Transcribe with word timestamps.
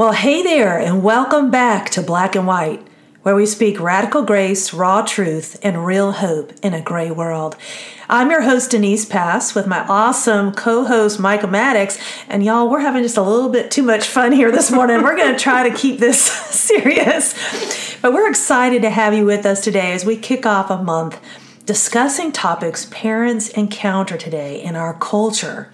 Well, 0.00 0.12
hey 0.12 0.42
there, 0.42 0.78
and 0.78 1.02
welcome 1.02 1.50
back 1.50 1.90
to 1.90 2.00
Black 2.00 2.34
and 2.34 2.46
White, 2.46 2.82
where 3.20 3.34
we 3.34 3.44
speak 3.44 3.78
radical 3.78 4.22
grace, 4.22 4.72
raw 4.72 5.02
truth, 5.02 5.58
and 5.62 5.84
real 5.84 6.12
hope 6.12 6.54
in 6.62 6.72
a 6.72 6.80
gray 6.80 7.10
world. 7.10 7.54
I'm 8.08 8.30
your 8.30 8.40
host, 8.40 8.70
Denise 8.70 9.04
Pass, 9.04 9.54
with 9.54 9.66
my 9.66 9.80
awesome 9.88 10.52
co 10.52 10.86
host, 10.86 11.20
Micah 11.20 11.48
Maddox. 11.48 11.98
And 12.30 12.42
y'all, 12.42 12.70
we're 12.70 12.80
having 12.80 13.02
just 13.02 13.18
a 13.18 13.22
little 13.22 13.50
bit 13.50 13.70
too 13.70 13.82
much 13.82 14.06
fun 14.06 14.32
here 14.32 14.50
this 14.50 14.70
morning. 14.70 15.02
we're 15.02 15.18
going 15.18 15.34
to 15.34 15.38
try 15.38 15.68
to 15.68 15.76
keep 15.76 16.00
this 16.00 16.18
serious. 16.22 17.34
But 18.00 18.14
we're 18.14 18.30
excited 18.30 18.80
to 18.80 18.88
have 18.88 19.12
you 19.12 19.26
with 19.26 19.44
us 19.44 19.62
today 19.62 19.92
as 19.92 20.06
we 20.06 20.16
kick 20.16 20.46
off 20.46 20.70
a 20.70 20.82
month 20.82 21.20
discussing 21.66 22.32
topics 22.32 22.86
parents 22.86 23.48
encounter 23.50 24.16
today 24.16 24.62
in 24.62 24.76
our 24.76 24.94
culture 24.94 25.70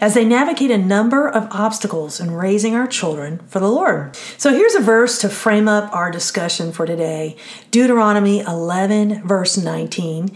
as 0.00 0.14
they 0.14 0.24
navigate 0.24 0.70
a 0.70 0.78
number 0.78 1.28
of 1.28 1.48
obstacles 1.50 2.20
in 2.20 2.30
raising 2.30 2.74
our 2.74 2.86
children 2.86 3.38
for 3.46 3.60
the 3.60 3.70
Lord. 3.70 4.16
So 4.36 4.52
here's 4.52 4.74
a 4.74 4.80
verse 4.80 5.20
to 5.20 5.28
frame 5.28 5.68
up 5.68 5.94
our 5.94 6.10
discussion 6.10 6.72
for 6.72 6.86
today 6.86 7.36
Deuteronomy 7.70 8.40
11, 8.40 9.26
verse 9.26 9.56
19. 9.56 10.30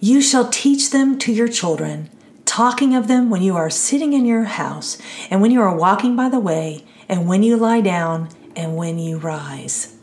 You 0.00 0.20
shall 0.20 0.48
teach 0.48 0.90
them 0.90 1.18
to 1.20 1.32
your 1.32 1.48
children, 1.48 2.10
talking 2.44 2.94
of 2.94 3.08
them 3.08 3.30
when 3.30 3.42
you 3.42 3.56
are 3.56 3.70
sitting 3.70 4.12
in 4.12 4.26
your 4.26 4.44
house, 4.44 4.98
and 5.30 5.40
when 5.40 5.50
you 5.50 5.62
are 5.62 5.74
walking 5.74 6.14
by 6.14 6.28
the 6.28 6.40
way, 6.40 6.84
and 7.08 7.26
when 7.26 7.42
you 7.42 7.56
lie 7.56 7.80
down, 7.80 8.28
and 8.56 8.76
when 8.76 8.98
you 8.98 9.18
rise. 9.18 9.96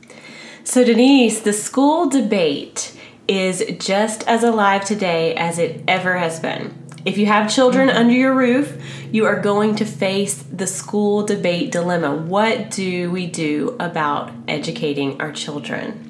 So, 0.64 0.84
Denise, 0.84 1.42
the 1.42 1.54
school 1.54 2.10
debate 2.10 2.98
is 3.32 3.64
just 3.80 4.28
as 4.28 4.44
alive 4.44 4.84
today 4.84 5.34
as 5.36 5.58
it 5.58 5.82
ever 5.88 6.18
has 6.18 6.40
been. 6.40 6.78
If 7.06 7.18
you 7.18 7.28
have 7.28 7.54
children 7.54 7.88
mm-hmm. 7.88 7.98
under 7.98 8.14
your 8.14 8.36
roof, 8.36 8.78
you 9.12 9.26
are 9.26 9.40
going 9.40 9.76
to 9.78 9.86
face 9.86 10.36
the 10.36 10.68
school 10.68 11.26
debate 11.26 11.72
dilemma. 11.72 12.14
What 12.14 12.72
do 12.72 13.10
we 13.10 13.28
do 13.28 13.78
about 13.80 14.32
educating 14.48 15.20
our 15.22 15.32
children? 15.32 16.08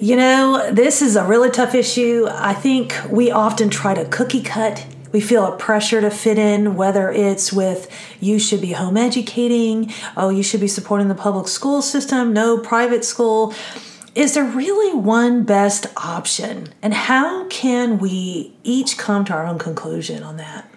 You 0.00 0.16
know, 0.16 0.72
this 0.72 1.02
is 1.02 1.14
a 1.14 1.24
really 1.24 1.50
tough 1.50 1.74
issue. 1.74 2.26
I 2.28 2.54
think 2.54 2.96
we 3.08 3.30
often 3.30 3.68
try 3.68 3.94
to 3.94 4.06
cookie 4.06 4.42
cut. 4.42 4.84
We 5.12 5.20
feel 5.20 5.44
a 5.44 5.56
pressure 5.58 6.00
to 6.00 6.10
fit 6.10 6.38
in, 6.38 6.74
whether 6.74 7.10
it's 7.10 7.52
with 7.52 7.88
you 8.18 8.38
should 8.38 8.62
be 8.62 8.72
home 8.72 8.96
educating, 8.96 9.92
oh, 10.16 10.30
you 10.30 10.42
should 10.42 10.60
be 10.60 10.68
supporting 10.68 11.08
the 11.08 11.14
public 11.14 11.48
school 11.48 11.82
system, 11.82 12.32
no 12.32 12.56
private 12.56 13.04
school 13.04 13.54
is 14.14 14.34
there 14.34 14.44
really 14.44 14.94
one 14.94 15.44
best 15.44 15.86
option? 15.96 16.68
And 16.82 16.92
how 16.92 17.46
can 17.48 17.98
we 17.98 18.54
each 18.62 18.98
come 18.98 19.24
to 19.26 19.32
our 19.32 19.46
own 19.46 19.58
conclusion 19.58 20.22
on 20.22 20.36
that? 20.36 20.68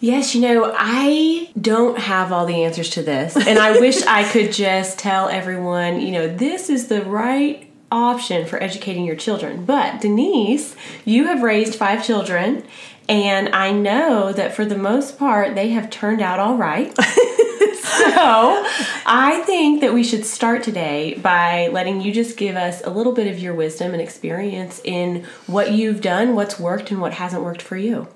Yes, 0.00 0.34
you 0.34 0.40
know, 0.40 0.72
I 0.76 1.50
don't 1.60 1.98
have 1.98 2.32
all 2.32 2.44
the 2.44 2.64
answers 2.64 2.90
to 2.90 3.02
this. 3.02 3.36
And 3.36 3.58
I 3.58 3.78
wish 3.78 4.02
I 4.02 4.24
could 4.32 4.52
just 4.52 4.98
tell 4.98 5.28
everyone, 5.28 6.00
you 6.00 6.10
know, 6.10 6.26
this 6.26 6.68
is 6.68 6.88
the 6.88 7.02
right 7.02 7.68
option 7.92 8.46
for 8.46 8.60
educating 8.60 9.04
your 9.04 9.14
children. 9.16 9.64
But 9.64 10.00
Denise, 10.00 10.74
you 11.04 11.26
have 11.26 11.42
raised 11.42 11.76
five 11.76 12.04
children, 12.04 12.64
and 13.08 13.50
I 13.50 13.72
know 13.72 14.32
that 14.32 14.54
for 14.54 14.64
the 14.64 14.78
most 14.78 15.18
part, 15.18 15.54
they 15.54 15.68
have 15.70 15.90
turned 15.90 16.20
out 16.20 16.40
all 16.40 16.56
right. 16.56 16.96
so 17.82 18.66
I 19.06 19.42
think 19.46 19.80
that 19.82 19.94
we 19.94 20.02
should 20.02 20.24
start 20.24 20.62
today 20.62 21.14
by 21.14 21.68
letting 21.68 22.00
you 22.00 22.12
just 22.12 22.36
give 22.36 22.56
us 22.56 22.82
a 22.84 22.90
little 22.90 23.12
bit 23.12 23.26
of 23.26 23.38
your 23.38 23.54
wisdom 23.54 23.92
and 23.92 24.02
experience 24.02 24.80
in 24.84 25.24
what 25.46 25.72
you've 25.72 26.00
done, 26.00 26.34
what's 26.34 26.58
worked, 26.58 26.90
and 26.90 27.00
what 27.00 27.14
hasn't 27.14 27.42
worked 27.42 27.62
for 27.62 27.76
you. 27.76 28.08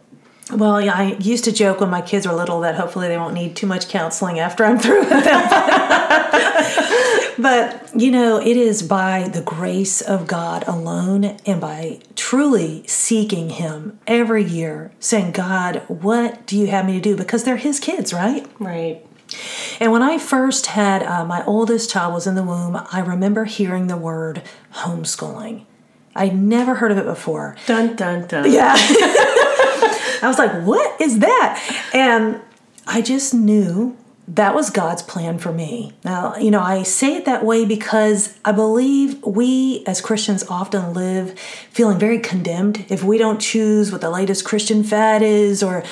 Well, 0.52 0.80
yeah, 0.80 0.94
I 0.94 1.16
used 1.18 1.44
to 1.44 1.52
joke 1.52 1.80
when 1.80 1.90
my 1.90 2.00
kids 2.00 2.26
were 2.26 2.32
little 2.32 2.60
that 2.60 2.76
hopefully 2.76 3.08
they 3.08 3.18
won't 3.18 3.34
need 3.34 3.56
too 3.56 3.66
much 3.66 3.88
counseling 3.88 4.38
after 4.38 4.64
I'm 4.64 4.78
through 4.78 5.00
with 5.00 5.24
them. 5.24 5.48
but, 7.38 7.90
you 8.00 8.12
know, 8.12 8.40
it 8.40 8.56
is 8.56 8.82
by 8.82 9.28
the 9.28 9.42
grace 9.42 10.00
of 10.00 10.28
God 10.28 10.62
alone 10.68 11.36
and 11.46 11.60
by 11.60 11.98
truly 12.14 12.86
seeking 12.86 13.50
Him 13.50 13.98
every 14.06 14.44
year, 14.44 14.92
saying, 15.00 15.32
God, 15.32 15.82
what 15.88 16.46
do 16.46 16.56
you 16.56 16.68
have 16.68 16.86
me 16.86 16.92
to 16.92 17.00
do? 17.00 17.16
Because 17.16 17.42
they're 17.42 17.56
His 17.56 17.80
kids, 17.80 18.12
right? 18.12 18.46
Right. 18.60 19.04
And 19.80 19.92
when 19.92 20.02
I 20.02 20.18
first 20.18 20.66
had 20.66 21.02
uh, 21.02 21.24
my 21.24 21.44
oldest 21.44 21.90
child 21.90 22.14
was 22.14 22.26
in 22.26 22.34
the 22.34 22.42
womb, 22.42 22.76
I 22.92 23.00
remember 23.00 23.44
hearing 23.44 23.86
the 23.86 23.96
word 23.96 24.42
homeschooling. 24.74 25.64
I'd 26.14 26.36
never 26.36 26.76
heard 26.76 26.92
of 26.92 26.98
it 26.98 27.04
before. 27.04 27.56
Dun 27.66 27.94
dun 27.94 28.26
dun. 28.26 28.50
Yeah. 28.50 28.74
I 28.76 30.20
was 30.24 30.38
like, 30.38 30.64
what 30.64 31.00
is 31.00 31.18
that? 31.18 31.90
And 31.92 32.40
I 32.86 33.02
just 33.02 33.34
knew 33.34 33.96
that 34.28 34.54
was 34.54 34.70
God's 34.70 35.02
plan 35.02 35.38
for 35.38 35.52
me. 35.52 35.92
Now, 36.04 36.34
you 36.36 36.50
know, 36.50 36.60
I 36.60 36.82
say 36.82 37.14
it 37.14 37.26
that 37.26 37.44
way 37.44 37.64
because 37.64 38.36
I 38.44 38.52
believe 38.52 39.22
we 39.24 39.84
as 39.86 40.00
Christians 40.00 40.44
often 40.48 40.94
live 40.94 41.38
feeling 41.38 41.98
very 41.98 42.18
condemned 42.18 42.84
if 42.88 43.04
we 43.04 43.18
don't 43.18 43.40
choose 43.40 43.92
what 43.92 44.00
the 44.00 44.10
latest 44.10 44.44
Christian 44.44 44.82
fad 44.82 45.22
is 45.22 45.62
or 45.62 45.84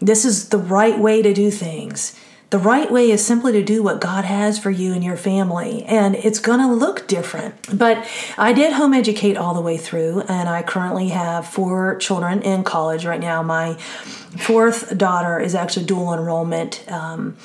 this 0.00 0.24
is 0.24 0.50
the 0.50 0.58
right 0.58 0.98
way 0.98 1.22
to 1.22 1.32
do 1.32 1.50
things. 1.50 2.18
The 2.50 2.58
right 2.58 2.90
way 2.90 3.10
is 3.10 3.24
simply 3.24 3.52
to 3.52 3.62
do 3.62 3.82
what 3.82 4.00
God 4.00 4.24
has 4.24 4.58
for 4.58 4.70
you 4.70 4.94
and 4.94 5.04
your 5.04 5.18
family, 5.18 5.82
and 5.84 6.14
it's 6.14 6.38
going 6.38 6.60
to 6.60 6.72
look 6.72 7.06
different. 7.06 7.54
But 7.76 8.08
I 8.38 8.54
did 8.54 8.72
home 8.72 8.94
educate 8.94 9.36
all 9.36 9.52
the 9.52 9.60
way 9.60 9.76
through, 9.76 10.22
and 10.22 10.48
I 10.48 10.62
currently 10.62 11.08
have 11.08 11.46
four 11.46 11.96
children 11.96 12.40
in 12.40 12.64
college 12.64 13.04
right 13.04 13.20
now. 13.20 13.42
My 13.42 13.74
fourth 13.74 14.96
daughter 14.96 15.38
is 15.38 15.54
actually 15.54 15.84
dual 15.84 16.14
enrollment. 16.14 16.90
Um, 16.90 17.36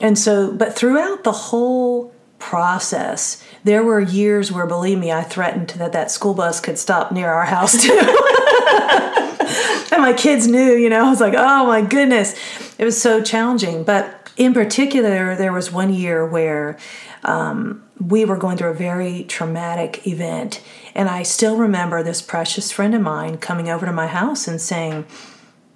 and 0.00 0.16
so, 0.16 0.52
but 0.52 0.76
throughout 0.76 1.24
the 1.24 1.32
whole 1.32 2.14
process, 2.38 3.42
there 3.64 3.82
were 3.82 3.98
years 3.98 4.52
where, 4.52 4.66
believe 4.66 4.98
me, 4.98 5.10
I 5.10 5.22
threatened 5.22 5.70
that 5.70 5.92
that 5.92 6.12
school 6.12 6.34
bus 6.34 6.60
could 6.60 6.78
stop 6.78 7.10
near 7.10 7.28
our 7.32 7.46
house 7.46 7.72
too. 7.82 7.98
and 9.92 10.02
my 10.02 10.14
kids 10.16 10.46
knew, 10.46 10.74
you 10.76 10.88
know, 10.88 11.06
I 11.06 11.10
was 11.10 11.20
like, 11.20 11.34
oh 11.36 11.66
my 11.66 11.82
goodness. 11.82 12.36
It 12.78 12.84
was 12.84 13.00
so 13.00 13.22
challenging. 13.22 13.82
But 13.82 14.15
in 14.36 14.52
particular, 14.52 15.34
there 15.34 15.52
was 15.52 15.72
one 15.72 15.92
year 15.92 16.26
where 16.26 16.78
um, 17.24 17.82
we 17.98 18.24
were 18.24 18.36
going 18.36 18.56
through 18.56 18.70
a 18.70 18.74
very 18.74 19.24
traumatic 19.24 20.06
event. 20.06 20.62
And 20.94 21.08
I 21.08 21.22
still 21.22 21.56
remember 21.56 22.02
this 22.02 22.22
precious 22.22 22.70
friend 22.70 22.94
of 22.94 23.00
mine 23.00 23.38
coming 23.38 23.68
over 23.68 23.86
to 23.86 23.92
my 23.92 24.06
house 24.06 24.46
and 24.46 24.60
saying, 24.60 25.06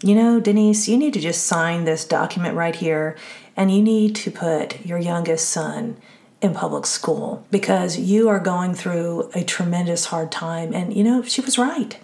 You 0.02 0.14
know, 0.14 0.40
Denise, 0.40 0.88
you 0.88 0.98
need 0.98 1.14
to 1.14 1.20
just 1.20 1.46
sign 1.46 1.84
this 1.84 2.04
document 2.04 2.54
right 2.54 2.76
here, 2.76 3.16
and 3.56 3.70
you 3.74 3.82
need 3.82 4.14
to 4.16 4.30
put 4.30 4.84
your 4.84 4.98
youngest 4.98 5.48
son 5.48 5.96
in 6.42 6.54
public 6.54 6.86
school 6.86 7.44
because 7.50 7.98
you 7.98 8.28
are 8.28 8.40
going 8.40 8.74
through 8.74 9.30
a 9.34 9.44
tremendous 9.44 10.06
hard 10.06 10.32
time. 10.32 10.72
And, 10.72 10.94
you 10.94 11.04
know, 11.04 11.22
she 11.22 11.42
was 11.42 11.58
right. 11.58 11.98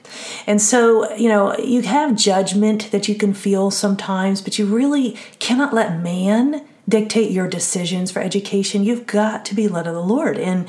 And 0.47 0.61
so, 0.61 1.11
you 1.15 1.29
know, 1.29 1.57
you 1.57 1.83
have 1.83 2.17
judgment 2.17 2.91
that 2.91 3.09
you 3.09 3.15
can 3.15 3.33
feel 3.33 3.71
sometimes, 3.71 4.43
but 4.43 4.59
you 4.59 4.67
really 4.67 5.17
cannot 5.39 5.73
let 5.73 6.03
man 6.03 6.67
dictate 6.89 7.31
your 7.31 7.49
decisions 7.49 8.11
for 8.11 8.21
education. 8.21 8.85
You've 8.85 9.07
got 9.07 9.45
to 9.47 9.55
be 9.55 9.69
led 9.69 9.87
of 9.87 9.95
the 9.95 10.03
Lord. 10.03 10.39
And 10.39 10.69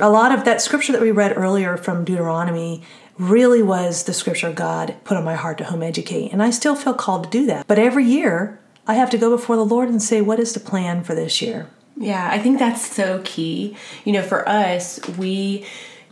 a 0.00 0.10
lot 0.10 0.36
of 0.36 0.44
that 0.44 0.60
scripture 0.60 0.92
that 0.92 1.00
we 1.00 1.10
read 1.10 1.36
earlier 1.36 1.76
from 1.76 2.04
Deuteronomy 2.04 2.82
really 3.16 3.62
was 3.62 4.04
the 4.04 4.12
scripture 4.12 4.52
God 4.52 4.94
put 5.04 5.16
on 5.16 5.24
my 5.24 5.34
heart 5.34 5.58
to 5.58 5.64
home 5.64 5.82
educate. 5.82 6.32
And 6.32 6.42
I 6.42 6.50
still 6.50 6.74
feel 6.74 6.94
called 6.94 7.24
to 7.24 7.30
do 7.30 7.46
that. 7.46 7.66
But 7.66 7.78
every 7.78 8.04
year, 8.04 8.60
I 8.86 8.94
have 8.94 9.10
to 9.10 9.18
go 9.18 9.30
before 9.30 9.56
the 9.56 9.64
Lord 9.64 9.88
and 9.88 10.02
say, 10.02 10.20
what 10.20 10.38
is 10.40 10.52
the 10.52 10.60
plan 10.60 11.04
for 11.04 11.14
this 11.14 11.42
year? 11.42 11.68
Yeah, 11.98 12.28
I 12.30 12.38
think 12.38 12.58
that's 12.58 12.86
so 12.86 13.20
key. 13.24 13.76
You 14.04 14.12
know, 14.12 14.22
for 14.22 14.48
us, 14.48 15.00
we 15.18 15.66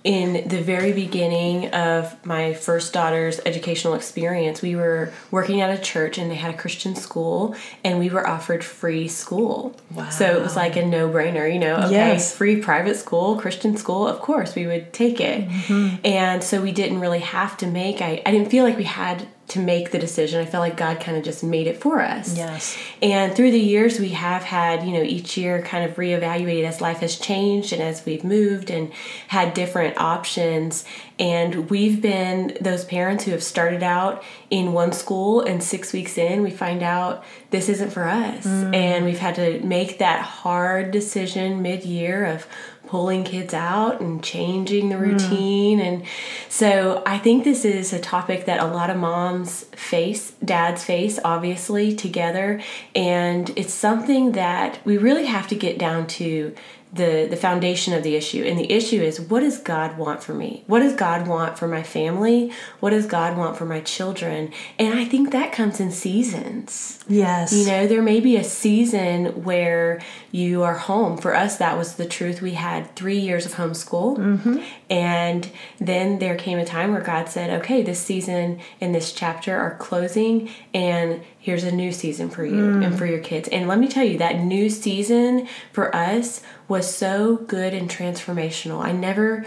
in 0.07 0.49
the 0.49 0.63
very 0.63 0.93
beginning 0.93 1.69
of 1.71 2.25
my 2.25 2.53
first 2.53 2.93
daughter's 2.93 3.41
educational 3.45 3.95
experience, 3.95 4.63
we 4.63 4.77
were 4.77 5.13
working 5.33 5.61
at 5.61 5.77
a 5.77 5.83
church 5.83 6.17
and 6.17 6.31
they 6.31 6.37
had 6.37 6.55
a 6.55 6.57
Christian 6.57 6.95
school 6.95 7.57
and 7.83 7.99
we 7.99 8.09
were 8.09 8.25
offered 8.25 8.63
free 8.63 9.09
school. 9.09 9.75
Wow. 9.91 10.09
So 10.11 10.37
it 10.37 10.41
was 10.41 10.55
like 10.55 10.77
a 10.77 10.87
no 10.87 11.09
brainer, 11.09 11.53
you 11.53 11.59
know, 11.59 11.75
okay, 11.79 11.91
yes. 11.91 12.33
free 12.33 12.63
private 12.63 12.95
school, 12.95 13.37
Christian 13.37 13.77
school, 13.77 14.07
of 14.07 14.21
course 14.21 14.55
we 14.55 14.69
would 14.69 14.93
take 14.93 15.21
it. 15.21 15.49
Mm-hmm. 15.49 15.97
And 16.07 16.45
so 16.45 16.63
we 16.63 16.71
didn't 16.71 17.01
really 17.01 17.19
have 17.19 17.57
to 17.57 17.67
make, 17.67 18.01
I, 18.01 18.23
I 18.25 18.31
didn't 18.31 18.49
feel 18.49 18.63
like 18.63 18.77
we 18.77 18.85
had 18.85 19.27
to 19.49 19.61
make 19.61 19.93
the 19.93 19.99
decision. 19.99 20.41
I 20.41 20.45
felt 20.45 20.63
like 20.63 20.77
God 20.77 20.99
kind 20.99 21.17
of 21.17 21.23
just 21.23 21.45
made 21.45 21.69
it 21.69 21.81
for 21.81 22.01
us. 22.01 22.37
Yes. 22.37 22.77
And 23.01 23.35
through 23.35 23.53
the 23.53 23.61
years, 23.61 24.01
we 24.01 24.09
have 24.09 24.43
had, 24.43 24.85
you 24.85 24.93
know, 24.93 25.03
each 25.03 25.37
year 25.37 25.63
kind 25.63 25.89
of 25.89 25.97
reevaluated 25.97 26.65
as 26.65 26.81
life 26.81 26.99
has 26.99 27.17
changed 27.17 27.73
and 27.73 27.81
as 27.81 28.05
we've 28.05 28.25
moved 28.25 28.71
and 28.71 28.93
had 29.29 29.55
different 29.55 29.99
options. 29.99 30.85
And 31.19 31.71
we've 31.71 32.03
been 32.03 32.59
those 32.61 32.85
parents 32.85 33.25
who 33.25 33.31
have 33.31 33.43
started 33.43 33.85
out 33.85 34.25
in 34.51 34.73
one 34.73 34.93
school 34.93 35.41
and 35.41 35.63
six 35.63 35.93
weeks 35.93 36.19
in, 36.19 36.43
we 36.43 36.51
find 36.51 36.83
out 36.83 37.25
this 37.51 37.69
isn't 37.69 37.91
for 37.91 38.05
us. 38.05 38.45
Mm. 38.45 38.75
And 38.75 39.05
we've 39.05 39.19
had 39.19 39.37
to 39.37 39.61
make 39.61 39.99
that 39.99 40.23
hard 40.23 40.91
decision 40.91 41.63
mid 41.63 41.85
year 41.85 42.25
of 42.27 42.47
pulling 42.87 43.25
kids 43.25 43.53
out 43.53 44.01
and 44.01 44.23
changing 44.23 44.89
the 44.89 44.97
routine. 44.97 45.79
Mm. 45.79 45.83
And 45.83 46.03
so 46.49 47.03
I 47.05 47.19
think 47.19 47.45
this 47.45 47.65
is 47.65 47.93
a 47.93 47.99
topic 47.99 48.45
that 48.47 48.61
a 48.61 48.67
lot 48.67 48.91
of 48.91 48.97
moms 48.97 49.65
face, 49.65 50.33
dads 50.45 50.85
face, 50.85 51.19
obviously, 51.25 51.95
together. 51.95 52.63
And 52.95 53.51
it's 53.57 53.75
something 53.75 54.33
that 54.33 54.79
we 54.85 54.99
really 54.99 55.27
have 55.27 55.49
to 55.49 55.55
get 55.55 55.79
down 55.79 56.07
to 56.07 56.55
the 56.93 57.27
the 57.29 57.37
foundation 57.37 57.93
of 57.93 58.03
the 58.03 58.15
issue. 58.15 58.45
And 58.45 58.59
the 58.59 58.71
issue 58.73 59.03
is 59.03 59.21
what 59.21 59.41
does 59.41 59.59
god 59.59 59.99
want 59.99 60.23
for 60.23 60.35
me? 60.35 60.65
What 60.67 60.81
does 60.81 60.95
god 60.95 61.27
want 61.27 61.59
for 61.59 61.69
my 61.69 61.83
family? 61.83 62.53
What 62.81 62.91
does 62.91 63.07
god 63.07 63.37
want 63.37 63.57
for 63.57 63.65
my 63.65 63.81
children? 63.81 64.53
And 64.79 64.99
i 64.99 65.05
think 65.05 65.33
that 65.33 65.53
comes 65.53 65.81
in 65.81 65.91
seasons. 65.91 67.01
Yes. 67.09 67.53
You 67.53 67.67
know 67.67 67.87
there 67.87 68.03
may 68.03 68.21
be 68.21 68.37
a 68.37 68.45
season 68.45 69.45
where 69.45 70.01
you 70.33 70.63
are 70.63 70.77
home. 70.77 71.19
For 71.19 71.35
us 71.35 71.57
that 71.59 71.77
was 71.77 71.95
the 71.95 72.07
truth. 72.07 72.41
We 72.41 72.53
had 72.53 72.95
three 72.97 73.19
years 73.19 73.47
of 73.47 73.55
homeschool. 73.55 74.17
Mm-hmm. 74.17 74.59
and 74.91 75.51
then 75.79 76.19
there 76.19 76.37
came 76.37 76.59
a 76.59 76.65
time 76.65 76.93
where 76.93 77.03
god 77.03 77.29
said 77.29 77.51
okay 77.61 77.83
this 77.83 78.01
season 78.01 78.61
and 78.81 78.95
this 78.95 79.13
chapter 79.13 79.57
are 79.57 79.77
closing 79.77 80.49
and 80.73 81.23
here's 81.47 81.63
a 81.63 81.71
new 81.71 81.93
season 81.93 82.29
for 82.29 82.45
you 82.45 82.57
mm. 82.57 82.85
and 82.85 82.99
for 82.99 83.07
your 83.07 83.21
kids. 83.21 83.49
And 83.51 83.69
let 83.69 83.79
me 83.79 83.87
tell 83.87 84.03
you, 84.03 84.19
that 84.19 84.41
new 84.41 84.69
season 84.69 85.47
for 85.71 85.95
us 85.95 86.43
was 86.67 86.93
so 86.93 87.37
good 87.37 87.73
and 87.73 87.89
transformational. 87.89 88.85
I 88.85 88.91
never 88.91 89.47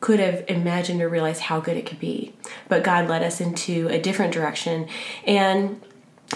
could 0.00 0.20
have 0.20 0.44
imagined 0.46 1.00
or 1.00 1.08
realized 1.08 1.40
how 1.40 1.58
good 1.58 1.78
it 1.78 1.86
could 1.86 1.98
be. 1.98 2.34
But 2.68 2.84
God 2.84 3.08
led 3.08 3.22
us 3.22 3.40
into 3.40 3.88
a 3.88 3.98
different 3.98 4.34
direction. 4.34 4.88
And 5.26 5.80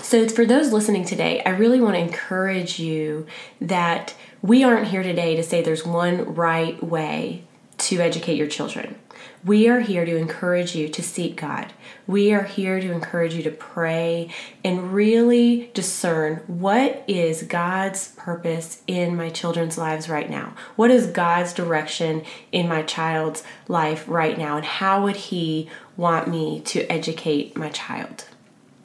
so, 0.00 0.26
for 0.31 0.47
those 0.47 0.73
listening 0.73 1.05
today, 1.05 1.43
I 1.44 1.50
really 1.50 1.79
want 1.79 1.94
to 1.94 2.00
encourage 2.00 2.79
you 2.79 3.26
that 3.61 4.14
we 4.41 4.64
aren't 4.64 4.88
here 4.88 5.03
today 5.03 5.37
to 5.37 5.43
say 5.43 5.61
there's 5.61 5.85
one 5.85 6.35
right 6.35 6.82
way 6.82 7.44
to 7.76 8.00
educate 8.00 8.37
your 8.37 8.49
children. 8.49 8.97
We 9.44 9.69
are 9.69 9.81
here 9.81 10.05
to 10.05 10.17
encourage 10.17 10.77
you 10.77 10.89
to 10.89 11.03
seek 11.03 11.37
God. 11.37 11.73
We 12.06 12.33
are 12.33 12.44
here 12.44 12.81
to 12.81 12.93
encourage 12.93 13.35
you 13.35 13.43
to 13.43 13.50
pray 13.50 14.31
and 14.62 14.93
really 14.93 15.71
discern 15.75 16.37
what 16.47 17.03
is 17.09 17.43
God's 17.43 18.09
purpose 18.12 18.83
in 18.87 19.17
my 19.17 19.31
children's 19.31 19.77
lives 19.77 20.09
right 20.09 20.31
now? 20.31 20.55
What 20.77 20.93
is 20.93 21.09
God's 21.09 21.53
direction 21.53 22.23
in 22.53 22.69
my 22.69 22.83
child's 22.83 23.43
life 23.67 24.05
right 24.06 24.39
now? 24.39 24.56
And 24.56 24.65
how 24.65 25.03
would 25.03 25.17
He 25.17 25.69
want 25.97 26.29
me 26.29 26.61
to 26.67 26.87
educate 26.87 27.56
my 27.56 27.71
child? 27.71 28.27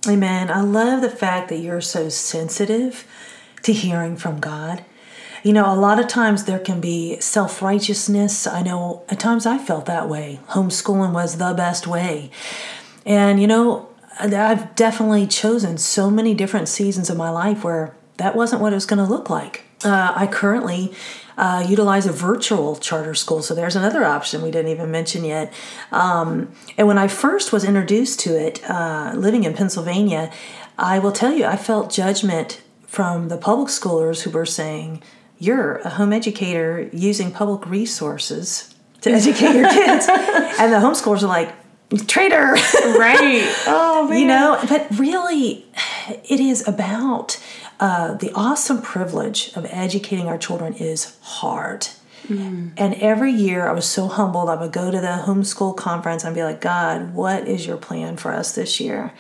Amen. 0.08 0.50
I 0.50 0.62
love 0.62 1.02
the 1.02 1.10
fact 1.10 1.50
that 1.50 1.60
you're 1.60 1.82
so 1.82 2.10
sensitive 2.10 3.06
to 3.62 3.74
hearing 3.74 4.18
from 4.18 4.40
God 4.40 4.84
you 5.44 5.54
know, 5.54 5.72
a 5.72 5.76
lot 5.76 6.00
of 6.00 6.08
times 6.08 6.46
there 6.46 6.60
can 6.60 6.80
be 6.80 7.20
self 7.20 7.62
righteousness. 7.62 8.48
I 8.48 8.62
know 8.64 9.04
at 9.10 9.20
times 9.20 9.46
I 9.46 9.58
felt 9.58 9.86
that 9.86 10.10
way. 10.10 10.40
Homeschooling 10.50 11.14
was 11.14 11.38
the 11.38 11.54
best 11.54 11.88
way. 11.88 12.32
And, 13.06 13.40
you 13.40 13.48
know, 13.48 13.90
I've 14.20 14.76
definitely 14.76 15.28
chosen 15.28 15.78
so 15.78 16.10
many 16.10 16.34
different 16.34 16.68
seasons 16.68 17.10
of 17.10 17.18
my 17.18 17.30
life 17.30 17.64
where 17.64 17.96
that 18.18 18.36
wasn't 18.36 18.62
what 18.62 18.74
it 18.74 18.76
was 18.76 18.86
going 18.86 19.04
to 19.04 19.10
look 19.10 19.30
like. 19.30 19.64
Uh, 19.86 20.14
I 20.16 20.26
currently 20.28 20.92
uh, 21.38 21.64
utilize 21.68 22.08
a 22.08 22.12
virtual 22.12 22.76
charter 22.76 23.14
school, 23.14 23.44
so 23.44 23.54
there's 23.54 23.76
another 23.76 24.04
option 24.04 24.42
we 24.42 24.50
didn't 24.50 24.72
even 24.72 24.90
mention 24.90 25.24
yet. 25.24 25.54
Um, 25.92 26.52
and 26.78 26.88
when 26.88 26.98
I 26.98 27.08
first 27.08 27.54
was 27.54 27.64
introduced 27.64 28.20
to 28.22 28.32
it, 28.32 28.68
uh, 28.68 29.14
living 29.16 29.44
in 29.44 29.54
Pennsylvania, 29.54 30.32
I 30.80 30.98
will 30.98 31.12
tell 31.12 31.32
you, 31.32 31.46
I 31.46 31.56
felt 31.56 31.92
judgment 31.92 32.62
from 32.88 33.28
the 33.28 33.38
public 33.38 33.68
schoolers 33.68 34.24
who 34.24 34.32
were 34.32 34.46
saying, 34.46 35.04
you're 35.40 35.78
a 35.78 35.90
home 35.90 36.14
educator 36.14 36.90
using 36.92 37.32
public 37.32 37.68
resources 37.68 38.74
to 39.02 39.12
educate 39.12 39.56
your 39.56 39.70
kids. 39.70 40.08
and 40.10 40.74
the 40.74 40.78
homeschoolers 40.78 41.24
are 41.24 41.28
like, 41.28 41.54
traitor. 42.08 42.54
Right. 42.54 43.44
oh, 43.68 44.08
man. 44.10 44.20
You 44.20 44.28
know, 44.28 44.60
but 44.68 44.88
really, 44.98 45.66
it 46.30 46.40
is 46.40 46.68
about 46.68 47.42
uh, 47.80 48.16
the 48.16 48.32
awesome 48.34 48.82
privilege 48.82 49.52
of 49.56 49.66
educating 49.70 50.28
our 50.28 50.38
children 50.38 50.74
is 50.74 51.18
hard. 51.22 51.88
Mm. 52.28 52.74
And 52.76 52.96
every 52.96 53.32
year 53.32 53.68
I 53.68 53.72
was 53.72 53.86
so 53.86 54.08
humbled. 54.08 54.50
I 54.50 54.56
would 54.56 54.74
go 54.74 54.92
to 54.92 55.00
the 55.00 55.24
homeschool 55.26 55.78
conference 55.78 56.24
and 56.24 56.36
be 56.36 56.44
like, 56.44 56.60
God, 56.60 57.14
what 57.14 57.48
is 57.48 57.66
your 57.66 57.78
plan 57.78 58.18
for 58.18 58.34
us 58.34 58.54
this 58.54 58.80
year? 58.80 59.14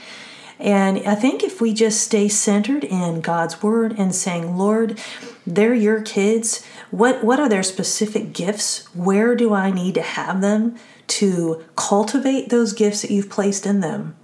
And 0.59 0.97
I 1.07 1.15
think 1.15 1.43
if 1.43 1.61
we 1.61 1.73
just 1.73 2.01
stay 2.01 2.27
centered 2.27 2.83
in 2.83 3.21
God's 3.21 3.61
word 3.61 3.95
and 3.97 4.13
saying, 4.13 4.57
Lord, 4.57 4.99
they're 5.47 5.73
your 5.73 6.01
kids. 6.01 6.63
What 6.91 7.23
what 7.23 7.39
are 7.39 7.49
their 7.49 7.63
specific 7.63 8.33
gifts? 8.33 8.85
Where 8.93 9.35
do 9.35 9.53
I 9.53 9.71
need 9.71 9.95
to 9.95 10.01
have 10.01 10.41
them 10.41 10.75
to 11.07 11.63
cultivate 11.75 12.49
those 12.49 12.73
gifts 12.73 13.01
that 13.01 13.11
you've 13.11 13.29
placed 13.29 13.65
in 13.65 13.79
them? 13.79 14.15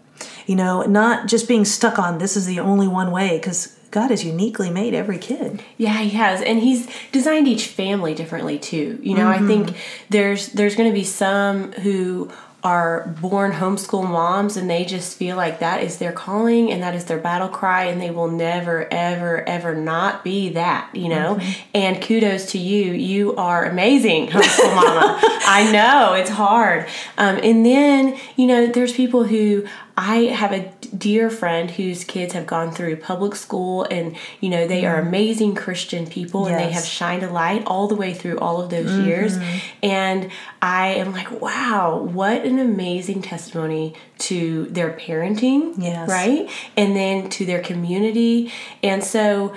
You 0.45 0.55
know, 0.55 0.83
not 0.83 1.27
just 1.27 1.47
being 1.47 1.65
stuck 1.65 1.97
on 1.97 2.17
this 2.17 2.35
is 2.35 2.45
the 2.45 2.59
only 2.59 2.87
one 2.87 3.11
way 3.11 3.37
because 3.37 3.79
God 3.91 4.09
has 4.09 4.25
uniquely 4.25 4.69
made 4.69 4.93
every 4.93 5.17
kid. 5.17 5.63
Yeah, 5.77 5.99
he 5.99 6.09
has. 6.11 6.41
And 6.41 6.59
he's 6.59 6.89
designed 7.11 7.47
each 7.47 7.67
family 7.67 8.13
differently 8.13 8.59
too. 8.59 8.99
You 9.01 9.15
know, 9.15 9.31
mm-hmm. 9.31 9.43
I 9.43 9.47
think 9.47 9.77
there's 10.09 10.49
there's 10.49 10.75
going 10.75 10.89
to 10.89 10.93
be 10.93 11.05
some 11.05 11.71
who 11.73 12.31
are 12.63 13.07
born 13.19 13.51
homeschool 13.51 14.10
moms 14.10 14.56
and 14.56 14.69
they 14.69 14.86
just 14.86 15.18
feel 15.18 15.36
like 15.36 15.60
that 15.60 15.83
is 15.83 15.98
their 15.98 16.13
calling 16.13 16.71
and 16.71 16.81
that 16.81 16.95
is 16.95 17.04
their 17.06 17.18
battle 17.18 17.50
cry 17.50 17.83
and 17.83 18.01
they 18.01 18.10
will 18.10 18.30
never 18.31 18.88
ever 18.92 19.48
ever 19.48 19.75
not 19.75 20.24
be 20.24 20.48
that 20.50 20.89
you 20.95 21.10
know 21.10 21.36
mm-hmm. 21.36 21.62
and 21.74 22.01
kudos 22.01 22.51
to 22.51 22.57
you 22.57 22.94
you 22.94 23.36
are 23.36 23.65
amazing 23.65 24.27
homeschool 24.30 24.75
mama 24.75 25.19
i 25.45 25.69
know 25.74 26.13
it's 26.13 26.30
hard 26.30 26.88
um, 27.18 27.38
and 27.44 27.65
then 27.65 28.18
you 28.38 28.48
know 28.48 28.68
there's 28.68 28.94
people 28.94 29.25
who 29.25 29.66
I 29.95 30.25
have 30.25 30.51
a 30.51 30.71
dear 30.98 31.30
friend 31.30 31.69
whose 31.69 32.04
kids 32.04 32.33
have 32.33 32.48
gone 32.48 32.71
through 32.71 32.95
public 32.95 33.36
school 33.36 33.83
and 33.92 34.16
you 34.42 34.50
know 34.50 34.68
they 34.68 34.86
are 34.86 34.98
mm-hmm. 34.98 35.07
amazing 35.07 35.56
Christian 35.56 36.07
people 36.07 36.50
yes. 36.50 36.51
and 36.51 36.59
they 36.59 36.74
have 36.74 36.83
shined 36.83 37.21
a 37.21 37.30
light 37.30 37.63
all 37.68 37.88
the 37.88 37.95
way 37.95 38.13
through 38.13 38.39
all 38.39 38.59
of 38.59 38.71
those 38.71 38.89
mm-hmm. 38.89 39.06
years 39.06 39.38
and 39.83 40.31
I 40.63 40.94
am 40.94 41.12
like 41.12 41.30
wow 41.42 41.98
what 41.98 42.45
an 42.45 42.57
amazing 42.57 43.21
testimony 43.21 43.95
to 44.19 44.65
their 44.68 44.94
parenting 44.94 45.74
yes. 45.77 46.07
right 46.07 46.50
and 46.77 46.95
then 46.95 47.30
to 47.31 47.45
their 47.45 47.62
community 47.62 48.50
and 48.81 49.04
so 49.04 49.54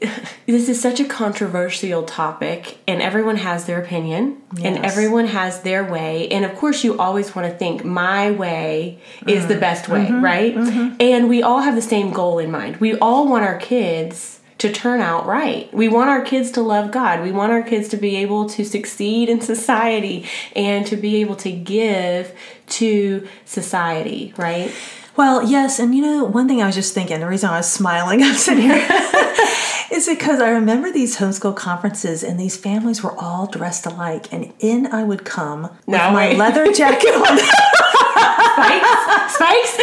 this 0.46 0.70
is 0.70 0.80
such 0.80 0.98
a 0.98 1.04
controversial 1.04 2.04
topic 2.04 2.78
and 2.88 3.02
everyone 3.02 3.36
has 3.36 3.66
their 3.66 3.82
opinion 3.82 4.40
yes. 4.54 4.64
and 4.64 4.86
everyone 4.86 5.26
has 5.26 5.60
their 5.60 5.84
way 5.84 6.26
and 6.28 6.46
of 6.46 6.54
course 6.56 6.82
you 6.82 6.98
always 6.98 7.34
want 7.34 7.50
to 7.50 7.58
think 7.58 7.84
my 7.84 8.30
way 8.30 8.98
is 9.26 9.44
mm. 9.44 9.48
the 9.48 9.56
best 9.56 9.90
way 9.90 10.06
mm-hmm. 10.06 10.24
right 10.24 10.54
mm-hmm. 10.54 10.96
and 11.00 11.28
we 11.28 11.42
all 11.42 11.60
have 11.60 11.74
the 11.74 11.82
same 11.82 12.10
goal 12.12 12.38
in 12.38 12.50
mind 12.50 12.78
we 12.78 12.96
all 12.98 13.28
want 13.28 13.44
our 13.44 13.58
kids 13.58 14.40
to 14.66 14.72
turn 14.72 15.00
out 15.00 15.26
right. 15.26 15.72
We 15.72 15.88
want 15.88 16.10
our 16.10 16.22
kids 16.22 16.50
to 16.52 16.62
love 16.62 16.90
God. 16.90 17.22
We 17.22 17.32
want 17.32 17.52
our 17.52 17.62
kids 17.62 17.88
to 17.88 17.96
be 17.96 18.16
able 18.16 18.48
to 18.50 18.64
succeed 18.64 19.28
in 19.28 19.40
society 19.40 20.26
and 20.54 20.86
to 20.86 20.96
be 20.96 21.16
able 21.16 21.36
to 21.36 21.52
give 21.52 22.34
to 22.68 23.26
society, 23.44 24.32
right? 24.36 24.72
Well, 25.16 25.42
yes, 25.48 25.78
and 25.78 25.94
you 25.94 26.02
know, 26.02 26.24
one 26.24 26.46
thing 26.46 26.60
I 26.62 26.66
was 26.66 26.74
just 26.74 26.92
thinking, 26.92 27.20
the 27.20 27.26
reason 27.26 27.48
I 27.48 27.56
was 27.56 27.70
smiling, 27.70 28.22
I'm 28.24 28.34
sitting 28.34 28.64
here, 28.64 28.76
is 29.92 30.06
because 30.06 30.40
I 30.40 30.50
remember 30.50 30.92
these 30.92 31.16
homeschool 31.16 31.56
conferences 31.56 32.22
and 32.22 32.38
these 32.38 32.56
families 32.56 33.02
were 33.02 33.18
all 33.18 33.46
dressed 33.46 33.86
alike, 33.86 34.30
and 34.32 34.52
in 34.58 34.86
I 34.88 35.04
would 35.04 35.24
come 35.24 35.62
with 35.62 35.88
no, 35.88 36.10
my 36.10 36.28
wait. 36.28 36.36
leather 36.36 36.70
jacket 36.72 37.14
on. 37.14 37.38
Spikes? 38.56 38.88
Spikes? 39.34 39.78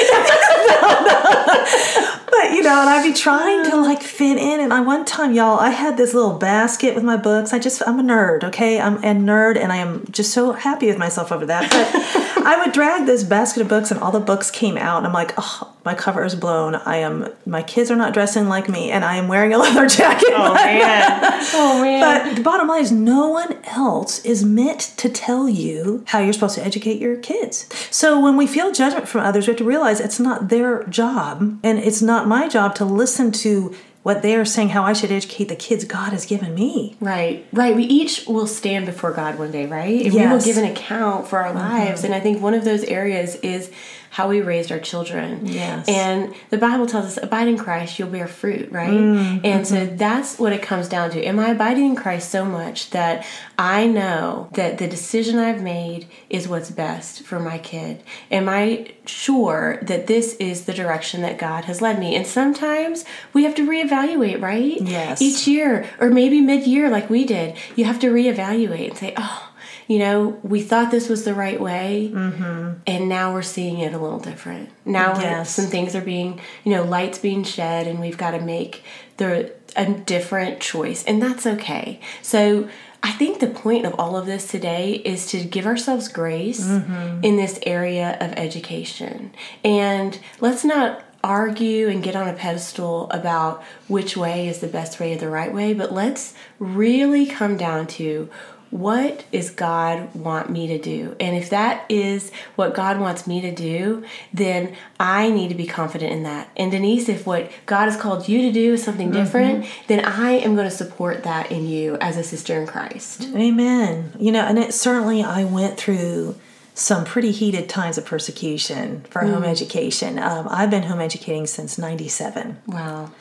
no, 0.81 1.03
no. 1.03 2.12
You 2.53 2.61
know, 2.61 2.81
and 2.81 2.89
I'd 2.89 3.03
be 3.03 3.13
trying 3.13 3.63
to 3.71 3.77
like 3.77 4.03
fit 4.03 4.37
in. 4.37 4.59
And 4.59 4.71
I 4.71 4.81
one 4.81 5.05
time, 5.05 5.33
y'all, 5.33 5.59
I 5.59 5.71
had 5.71 5.97
this 5.97 6.13
little 6.13 6.37
basket 6.37 6.93
with 6.93 7.03
my 7.03 7.17
books. 7.17 7.51
I 7.51 7.57
just 7.57 7.81
I'm 7.87 7.99
a 7.99 8.03
nerd, 8.03 8.43
okay? 8.43 8.79
I'm 8.79 8.97
a 8.97 9.15
nerd, 9.15 9.57
and 9.57 9.71
I 9.71 9.77
am 9.77 10.05
just 10.11 10.31
so 10.33 10.51
happy 10.51 10.85
with 10.85 10.99
myself 10.99 11.31
over 11.31 11.47
that. 11.47 11.63
But 11.71 12.45
I 12.45 12.63
would 12.63 12.71
drag 12.71 13.07
this 13.07 13.23
basket 13.23 13.61
of 13.61 13.69
books, 13.69 13.89
and 13.89 13.99
all 13.99 14.11
the 14.11 14.19
books 14.19 14.51
came 14.51 14.77
out, 14.77 14.97
and 14.99 15.07
I'm 15.07 15.13
like, 15.13 15.33
oh, 15.37 15.72
my 15.85 15.93
cover 15.93 16.23
is 16.23 16.35
blown. 16.35 16.75
I 16.75 16.97
am 16.97 17.27
my 17.45 17.61
kids 17.61 17.91
are 17.91 17.95
not 17.95 18.13
dressing 18.13 18.47
like 18.47 18.69
me, 18.69 18.91
and 18.91 19.03
I 19.03 19.17
am 19.17 19.27
wearing 19.27 19.53
a 19.53 19.57
leather 19.59 19.87
jacket. 19.87 20.29
Oh 20.31 20.53
man! 20.53 21.19
oh 21.53 21.81
man! 21.81 22.01
But 22.01 22.35
the 22.35 22.41
bottom 22.41 22.67
line 22.67 22.81
is, 22.81 22.91
no 22.91 23.29
one 23.29 23.57
else 23.65 24.23
is 24.25 24.43
meant 24.43 24.79
to 24.97 25.09
tell 25.09 25.49
you 25.49 26.03
how 26.07 26.19
you're 26.19 26.33
supposed 26.33 26.55
to 26.55 26.65
educate 26.65 26.99
your 26.99 27.17
kids. 27.17 27.67
So 27.91 28.19
when 28.19 28.37
we 28.37 28.47
feel 28.47 28.71
judgment 28.71 29.07
from 29.07 29.21
others, 29.21 29.47
we 29.47 29.51
have 29.51 29.57
to 29.57 29.65
realize 29.65 29.99
it's 29.99 30.19
not 30.19 30.49
their 30.49 30.83
job, 30.85 31.59
and 31.63 31.79
it's 31.79 32.01
not 32.01 32.27
my 32.27 32.47
job 32.47 32.75
to 32.75 32.85
listen 32.85 33.31
to 33.31 33.75
what 34.03 34.21
they 34.21 34.35
are 34.35 34.43
saying 34.43 34.69
how 34.69 34.83
I 34.83 34.91
should 34.91 35.11
educate 35.11 35.45
the 35.45 35.55
kids 35.55 35.85
God 35.85 36.11
has 36.11 36.25
given 36.25 36.53
me. 36.53 36.97
Right, 36.99 37.45
right. 37.53 37.73
We 37.73 37.83
each 37.85 38.27
will 38.27 38.47
stand 38.47 38.85
before 38.85 39.13
God 39.13 39.39
one 39.39 39.51
day, 39.51 39.65
right? 39.65 40.05
And 40.05 40.13
yes. 40.13 40.15
we 40.15 40.27
will 40.27 40.43
give 40.43 40.57
an 40.57 40.69
account 40.69 41.27
for 41.27 41.39
our 41.39 41.53
mm-hmm. 41.53 41.57
lives. 41.57 42.03
And 42.03 42.13
I 42.13 42.19
think 42.19 42.41
one 42.41 42.53
of 42.53 42.65
those 42.65 42.83
areas 42.83 43.35
is 43.35 43.71
how 44.13 44.29
we 44.29 44.41
raised 44.41 44.71
our 44.71 44.77
children. 44.77 45.43
Yes. 45.43 45.89
And 45.89 46.35
the 46.51 46.59
Bible 46.59 46.85
tells 46.85 47.05
us, 47.05 47.17
abide 47.23 47.47
in 47.47 47.57
Christ, 47.57 47.97
you'll 47.97 48.09
bear 48.09 48.27
fruit, 48.27 48.71
right? 48.71 48.91
Mm, 48.91 49.41
and 49.43 49.65
so 49.65 49.77
mm-hmm. 49.77 49.97
that's 49.97 50.37
what 50.37 50.53
it 50.53 50.61
comes 50.61 50.87
down 50.87 51.09
to. 51.09 51.23
Am 51.25 51.39
I 51.39 51.49
abiding 51.49 51.87
in 51.87 51.95
Christ 51.95 52.29
so 52.29 52.45
much 52.45 52.91
that 52.91 53.25
I 53.57 53.87
know 53.87 54.49
that 54.53 54.77
the 54.77 54.87
decision 54.87 55.39
I've 55.39 55.63
made 55.63 56.07
is 56.29 56.47
what's 56.47 56.69
best 56.69 57.23
for 57.23 57.39
my 57.39 57.57
kid? 57.57 58.03
Am 58.29 58.47
I 58.47 58.93
sure 59.07 59.79
that 59.81 60.05
this 60.05 60.35
is 60.35 60.65
the 60.65 60.73
direction 60.73 61.23
that 61.23 61.39
God 61.39 61.65
has 61.65 61.81
led 61.81 61.97
me? 61.97 62.15
And 62.15 62.27
sometimes 62.27 63.05
we 63.33 63.45
have 63.45 63.55
to 63.55 63.67
reevaluate, 63.67 64.39
right? 64.39 64.79
Yes. 64.79 65.23
Each 65.23 65.47
year, 65.47 65.89
or 65.99 66.11
maybe 66.11 66.39
mid 66.39 66.67
year, 66.67 66.87
like 66.91 67.09
we 67.09 67.25
did, 67.25 67.55
you 67.75 67.85
have 67.85 67.99
to 68.01 68.13
reevaluate 68.13 68.89
and 68.89 68.97
say, 68.97 69.15
oh, 69.17 69.52
you 69.87 69.99
know, 69.99 70.39
we 70.43 70.61
thought 70.61 70.91
this 70.91 71.09
was 71.09 71.23
the 71.23 71.33
right 71.33 71.59
way, 71.59 72.11
mm-hmm. 72.13 72.79
and 72.87 73.09
now 73.09 73.33
we're 73.33 73.41
seeing 73.41 73.79
it 73.79 73.93
a 73.93 73.97
little 73.97 74.19
different. 74.19 74.69
Now 74.85 75.19
Yes. 75.19 75.49
some 75.49 75.65
things 75.65 75.95
are 75.95 76.01
being, 76.01 76.39
you 76.63 76.71
know, 76.71 76.83
lights 76.83 77.19
being 77.19 77.43
shed, 77.43 77.87
and 77.87 77.99
we've 77.99 78.17
got 78.17 78.31
to 78.31 78.39
make 78.39 78.83
the 79.17 79.53
a 79.75 79.91
different 79.91 80.59
choice, 80.59 81.03
and 81.05 81.21
that's 81.21 81.45
okay. 81.45 81.99
So. 82.21 82.69
I 83.05 83.11
think 83.11 83.41
the 83.41 83.47
point 83.47 83.85
of 83.85 83.93
all 83.99 84.15
of 84.15 84.25
this 84.25 84.47
today 84.47 84.93
is 84.93 85.25
to 85.31 85.43
give 85.43 85.65
ourselves 85.65 86.07
grace 86.07 86.65
mm-hmm. 86.65 87.21
in 87.21 87.35
this 87.35 87.59
area 87.63 88.17
of 88.21 88.31
education. 88.37 89.33
And 89.61 90.17
let's 90.39 90.63
not 90.63 91.03
argue 91.23 91.87
and 91.87 92.03
get 92.03 92.15
on 92.15 92.27
a 92.27 92.33
pedestal 92.33 93.09
about 93.11 93.63
which 93.87 94.17
way 94.17 94.47
is 94.47 94.59
the 94.59 94.67
best 94.67 94.99
way 94.99 95.13
or 95.13 95.17
the 95.17 95.29
right 95.29 95.53
way, 95.53 95.73
but 95.73 95.93
let's 95.93 96.33
really 96.59 97.25
come 97.25 97.57
down 97.57 97.87
to 97.87 98.29
what 98.73 99.23
is 99.31 99.51
God 99.51 100.15
want 100.15 100.49
me 100.49 100.65
to 100.65 100.79
do? 100.79 101.15
And 101.19 101.37
if 101.37 101.51
that 101.51 101.85
is 101.89 102.31
what 102.55 102.73
God 102.73 102.99
wants 102.99 103.27
me 103.27 103.39
to 103.39 103.53
do, 103.53 104.03
then 104.33 104.75
I 104.99 105.29
need 105.29 105.49
to 105.49 105.55
be 105.55 105.67
confident 105.67 106.11
in 106.11 106.23
that. 106.23 106.49
And 106.57 106.71
Denise, 106.71 107.07
if 107.07 107.27
what 107.27 107.51
God 107.67 107.85
has 107.85 107.95
called 107.95 108.27
you 108.27 108.41
to 108.41 108.51
do 108.51 108.73
is 108.73 108.83
something 108.83 109.11
different, 109.11 109.67
then 109.85 110.03
I 110.03 110.31
am 110.31 110.55
going 110.55 110.67
to 110.67 110.75
support 110.75 111.21
that 111.21 111.51
in 111.51 111.67
you 111.67 111.97
as 111.97 112.17
a 112.17 112.23
sister 112.23 112.59
in 112.59 112.65
Christ. 112.65 113.27
Amen. 113.35 114.11
You 114.19 114.31
know, 114.31 114.43
and 114.43 114.57
it 114.57 114.73
certainly 114.73 115.21
I 115.21 115.43
went 115.43 115.77
through 115.77 116.35
some 116.73 117.05
pretty 117.05 117.31
heated 117.31 117.69
times 117.69 117.99
of 117.99 118.07
persecution 118.07 119.01
for 119.11 119.19
home 119.19 119.43
education. 119.43 120.17
Um, 120.17 120.47
I've 120.49 120.71
been 120.71 120.81
home 120.81 120.99
educating 120.99 121.45
since 121.45 121.77
'97. 121.77 122.59
Wow. 122.65 123.11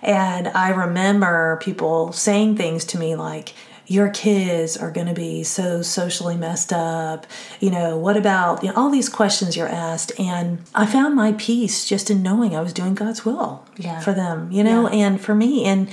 And 0.00 0.46
I 0.46 0.70
remember 0.70 1.58
people 1.60 2.12
saying 2.12 2.56
things 2.56 2.84
to 2.86 2.98
me 2.98 3.16
like, 3.16 3.54
your 3.86 4.08
kids 4.10 4.76
are 4.76 4.90
going 4.90 5.06
to 5.08 5.14
be 5.14 5.42
so 5.42 5.82
socially 5.82 6.36
messed 6.36 6.72
up. 6.72 7.26
You 7.60 7.70
know, 7.70 7.96
what 7.96 8.16
about 8.16 8.62
you 8.62 8.68
know, 8.70 8.74
all 8.76 8.90
these 8.90 9.08
questions 9.08 9.56
you're 9.56 9.68
asked? 9.68 10.12
And 10.18 10.60
I 10.74 10.86
found 10.86 11.14
my 11.14 11.32
peace 11.32 11.84
just 11.84 12.10
in 12.10 12.22
knowing 12.22 12.54
I 12.56 12.60
was 12.60 12.72
doing 12.72 12.94
God's 12.94 13.24
will 13.24 13.64
Yeah. 13.76 14.00
for 14.00 14.12
them, 14.12 14.50
you 14.52 14.62
know, 14.64 14.86
and 14.88 15.20
for 15.20 15.34
me. 15.34 15.64
And 15.64 15.88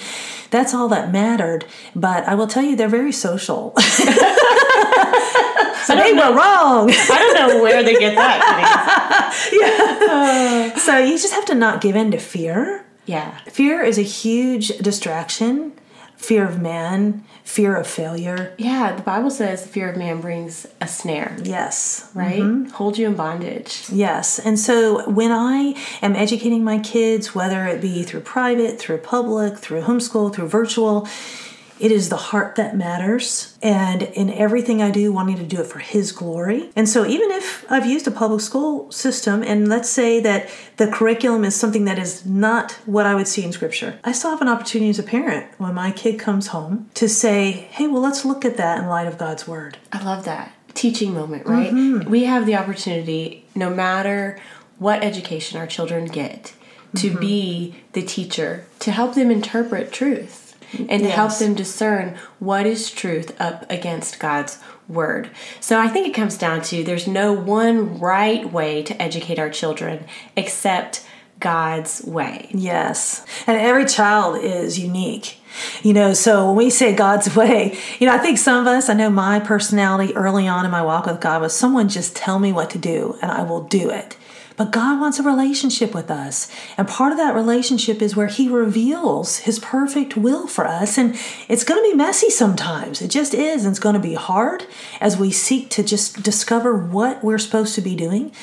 that's 0.52 0.74
all 0.74 0.88
that 0.90 1.12
mattered. 1.12 1.66
But 1.96 2.28
I 2.28 2.36
will 2.36 2.48
tell 2.48 2.64
you, 2.64 2.76
they're 2.76 2.88
very 2.88 3.12
social. 3.12 3.74
so 3.78 4.04
they 5.96 6.14
were 6.14 6.34
wrong. 6.36 6.90
I 6.92 7.34
don't 7.36 7.50
know 7.50 7.62
where 7.62 7.84
they 7.84 7.96
get 7.98 8.16
that. 8.16 9.16
Yeah. 9.52 10.76
so 10.78 10.98
you 10.98 11.18
just 11.18 11.34
have 11.34 11.46
to 11.46 11.56
not 11.56 11.82
give 11.82 11.96
in 11.96 12.12
to 12.12 12.18
fear. 12.18 12.86
Yeah. 13.06 13.38
Fear 13.46 13.84
is 13.84 13.98
a 13.98 14.02
huge 14.04 14.68
distraction. 14.80 15.74
Fear 16.20 16.46
of 16.48 16.60
man, 16.62 17.24
fear 17.46 17.76
of 17.78 17.88
failure. 17.88 18.54
Yeah, 18.58 18.94
the 18.94 19.02
Bible 19.02 19.32
says 19.32 19.64
the 19.64 19.70
fear 19.70 19.90
of 19.90 19.98
man 19.98 20.20
brings 20.20 20.68
a 20.82 20.88
snare, 20.88 21.38
Yes. 21.42 22.12
right? 22.14 22.42
Mm-hmm. 22.42 22.72
Hold 22.72 22.98
you 22.98 23.08
in 23.08 23.16
bondage. 23.16 23.86
Yes. 23.90 24.38
And 24.38 24.60
so 24.60 25.10
when 25.10 25.32
I 25.32 25.76
am 26.02 26.18
educating 26.18 26.64
my 26.64 26.78
kids, 26.80 27.34
whether 27.34 27.66
it 27.66 27.80
be 27.82 28.04
through 28.04 28.20
private, 28.22 28.78
through 28.80 28.98
public, 28.98 29.58
through 29.58 29.84
homeschool, 29.84 30.34
through 30.36 30.50
virtual, 30.50 31.08
it 31.80 31.92
is 31.92 32.10
the 32.10 32.18
heart 32.18 32.56
that 32.56 32.76
matters. 32.76 33.58
And 33.62 34.04
in 34.04 34.30
everything 34.30 34.82
I 34.82 34.92
do, 34.92 35.12
wanting 35.12 35.38
to 35.38 35.44
do 35.44 35.62
it 35.62 35.68
for 35.68 35.80
His 35.80 36.12
glory. 36.12 36.70
And 36.76 36.88
so 36.88 37.06
even 37.06 37.32
if 37.32 37.66
I've 37.72 37.86
used 37.86 38.08
a 38.08 38.12
public 38.12 38.42
school 38.42 38.92
system, 38.92 39.44
and 39.44 39.68
let's 39.68 39.90
say 39.90 40.20
that 40.22 40.50
the 40.78 40.88
curriculum 40.92 41.46
is 41.46 41.56
something 41.56 41.86
that 41.86 41.98
is 41.98 42.26
not 42.26 42.74
what 42.86 43.06
I 43.06 43.16
would 43.16 43.28
see 43.28 43.44
in 43.44 43.52
Scripture, 43.52 44.00
I 44.04 44.12
still 44.12 44.32
have 44.32 44.42
an 44.42 44.48
opportunity 44.50 44.90
as 44.90 45.00
a 45.00 45.04
parent 45.04 45.48
when 45.58 45.74
my 45.74 45.92
kid 45.92 46.20
comes 46.20 46.48
home 46.48 46.90
to 46.96 47.08
say, 47.08 47.52
hey, 47.52 47.88
well, 47.88 48.02
let's 48.02 48.26
look 48.26 48.44
at 48.46 48.58
that 48.58 48.80
in 48.80 48.88
light 48.88 49.08
of 49.08 49.18
God's 49.18 49.48
Word. 49.48 49.78
I 49.92 50.04
love 50.04 50.26
that. 50.26 50.54
Teaching 50.74 51.14
moment, 51.14 51.46
right? 51.46 51.72
Mm-hmm. 51.72 52.10
We 52.10 52.26
have 52.26 52.46
the 52.46 52.56
opportunity, 52.56 53.46
no 53.56 53.70
matter 53.70 54.40
what 54.78 55.04
education 55.04 55.60
our 55.60 55.68
children 55.68 56.06
get, 56.06 56.54
to 56.96 57.10
Mm-hmm. 57.10 57.20
be 57.20 57.76
the 57.94 58.02
teacher, 58.02 58.66
to 58.80 58.92
help 58.92 59.14
them 59.14 59.30
interpret 59.30 59.92
truth 59.92 60.49
and 60.78 61.04
to 61.04 61.10
help 61.10 61.38
them 61.38 61.54
discern 61.54 62.18
what 62.40 62.66
is 62.66 62.92
truth 62.92 63.40
up 63.40 63.66
against 63.70 64.20
God's 64.20 64.60
word. 64.88 65.30
So 65.60 65.80
I 65.80 65.88
think 65.88 66.08
it 66.08 66.14
comes 66.14 66.38
down 66.38 66.62
to 66.64 66.84
there's 66.84 67.08
no 67.08 67.34
one 67.34 68.00
right 68.00 68.52
way 68.52 68.84
to 68.84 69.02
educate 69.02 69.40
our 69.40 69.50
children 69.50 70.06
except 70.36 71.06
God's 71.40 72.04
way. 72.04 72.50
Yes. 72.52 73.26
And 73.48 73.58
every 73.58 73.86
child 73.86 74.44
is 74.44 74.80
unique. 74.80 75.39
You 75.84 75.94
know, 75.94 76.14
so 76.14 76.48
when 76.48 76.56
we 76.56 76.70
say 76.70 76.94
God's 76.94 77.36
way, 77.36 77.78
you 78.00 78.08
know, 78.08 78.14
I 78.14 78.18
think 78.18 78.38
some 78.38 78.60
of 78.60 78.68
us, 78.68 78.90
I 78.90 78.94
know 78.94 79.10
my 79.10 79.40
personality 79.40 80.16
early 80.16 80.48
on 80.48 80.66
in 80.66 80.72
my 80.72 80.82
walk 80.82 81.06
with 81.06 81.22
God 81.22 81.42
was 81.42 81.54
someone 81.54 81.90
just 81.90 82.16
tell 82.16 82.40
me 82.40 82.52
what 82.52 82.70
to 82.72 82.78
do 82.78 83.18
and 83.22 83.32
I 83.32 83.44
will 83.44 83.64
do 83.64 83.90
it. 83.90 84.18
But 84.60 84.74
God 84.74 85.00
wants 85.00 85.20
a 85.20 85.24
relationship 85.24 85.94
with 85.94 86.12
us. 86.12 86.52
And 86.78 86.86
part 86.86 87.14
of 87.14 87.18
that 87.18 87.34
relationship 87.34 88.02
is 88.02 88.18
where 88.18 88.28
He 88.28 88.50
reveals 88.50 89.38
His 89.38 89.58
perfect 89.58 90.18
will 90.18 90.48
for 90.48 90.68
us. 90.68 90.98
And 90.98 91.18
it's 91.48 91.64
going 91.64 91.82
to 91.82 91.90
be 91.90 91.96
messy 91.96 92.30
sometimes. 92.30 93.02
It 93.02 93.08
just 93.08 93.34
is. 93.34 93.64
And 93.64 93.72
it's 93.72 93.80
going 93.80 93.96
to 93.96 94.02
be 94.02 94.16
hard 94.16 94.66
as 95.00 95.16
we 95.16 95.32
seek 95.32 95.70
to 95.70 95.84
just 95.84 96.24
discover 96.24 96.76
what 96.76 97.24
we're 97.24 97.38
supposed 97.38 97.74
to 97.76 97.82
be 97.82 97.96
doing. 97.96 98.34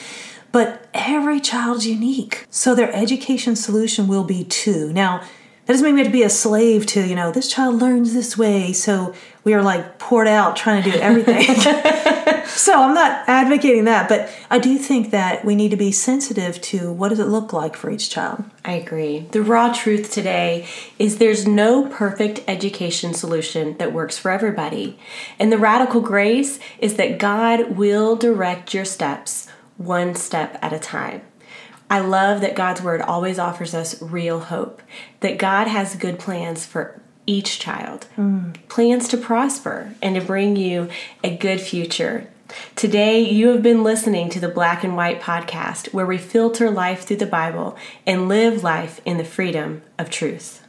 But 0.53 0.89
every 0.95 1.39
child's 1.39 1.87
unique. 1.87 2.47
So 2.49 2.75
their 2.75 2.91
education 2.95 3.55
solution 3.55 4.09
will 4.09 4.25
be 4.25 4.43
too. 4.43 4.95
Now, 4.95 5.23
that 5.67 5.73
doesn't 5.73 5.85
mean 5.85 5.95
we 5.95 6.01
have 6.01 6.09
to 6.09 6.13
be 6.13 6.23
a 6.23 6.31
slave 6.31 6.87
to, 6.87 7.05
you 7.05 7.17
know, 7.17 7.33
this 7.33 7.51
child 7.51 7.81
learns 7.81 8.15
this 8.15 8.39
way. 8.39 8.73
So 8.73 9.13
we 9.43 9.53
are 9.53 9.63
like 9.63 9.99
poured 9.99 10.29
out 10.29 10.55
trying 10.55 10.85
to 10.85 10.93
do 10.93 10.99
everything. 10.99 11.43
so 12.47 12.81
I'm 12.81 12.95
not 12.95 13.29
advocating 13.29 13.85
that, 13.87 14.09
but 14.09 14.31
I 14.49 14.61
do 14.61 14.79
think 14.79 15.11
that 15.11 15.45
we 15.45 15.57
need 15.57 15.73
to 15.73 15.77
be 15.77 15.91
sensitive 15.91 16.61
to 16.63 16.93
what 16.93 17.09
does 17.09 17.19
it 17.19 17.27
look 17.27 17.53
like 17.53 17.75
for 17.75 17.91
each 17.91 18.11
child. 18.11 18.45
I 18.65 18.75
agree. 18.75 19.27
The 19.33 19.43
raw 19.43 19.73
truth 19.73 20.13
today 20.13 20.69
is 21.01 21.19
there's 21.19 21.49
no 21.49 21.89
perfect 21.89 22.43
education 22.47 23.13
solution 23.13 23.77
that 23.79 23.93
works 23.93 24.17
for 24.17 24.31
everybody. 24.31 24.99
And 25.37 25.51
the 25.51 25.59
radical 25.59 26.01
grace 26.01 26.61
is 26.79 26.95
that 26.95 27.19
God 27.19 27.77
will 27.77 28.15
direct 28.15 28.73
your 28.73 28.85
steps 28.85 29.49
one 29.77 30.15
step 30.15 30.59
at 30.63 30.73
a 30.73 30.79
time. 30.79 31.23
I 31.89 32.01
love 32.01 32.41
that 32.41 32.57
God's 32.57 32.83
word 32.83 33.01
always 33.01 33.39
offers 33.39 33.75
us 33.75 34.01
real 34.03 34.41
hope, 34.41 34.83
that 35.21 35.39
God 35.39 35.69
has 35.69 35.95
good 35.95 36.19
plans 36.19 36.67
for 36.67 37.01
each 37.27 37.59
child, 37.59 38.07
mm. 38.17 38.55
plans 38.69 39.09
to 39.09 39.17
prosper 39.17 39.95
and 40.03 40.15
to 40.15 40.21
bring 40.21 40.57
you 40.57 40.89
a 41.23 41.37
good 41.37 41.61
future. 41.61 42.29
Today, 42.77 43.21
you 43.21 43.49
have 43.49 43.63
been 43.63 43.83
listening 43.83 44.31
to 44.31 44.41
the 44.41 44.49
Black 44.49 44.85
and 44.85 44.97
White 44.97 45.21
podcast, 45.21 45.93
where 45.93 46.07
we 46.07 46.19
filter 46.19 46.71
life 46.71 47.03
through 47.03 47.17
the 47.17 47.27
Bible 47.27 47.77
and 48.07 48.29
live 48.29 48.63
life 48.63 49.01
in 49.05 49.19
the 49.19 49.25
freedom 49.25 49.83
of 49.99 50.11
truth. 50.11 50.66